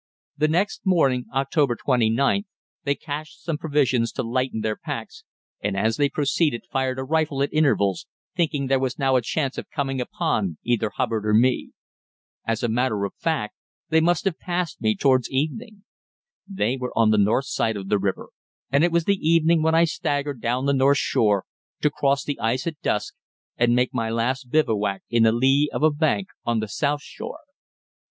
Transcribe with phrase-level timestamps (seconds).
[0.35, 2.45] The next morning (October 29th)
[2.85, 5.23] they cached some provisions to lighten their packs,
[5.61, 9.59] and as they proceeded fired a rifle at intervals, thinking there was now a chance
[9.59, 11.73] of coming upon either Hubbard or me.
[12.47, 13.53] As a matter of fact
[13.89, 15.83] they must have passed me towards evening.
[16.47, 18.29] They were on the north side of the river,
[18.71, 21.45] and it was the evening when I staggered down the north shore,
[21.81, 23.13] to cross the ice at dusk
[23.55, 27.41] and make my last bivouac in the lee of a bank on the south shore.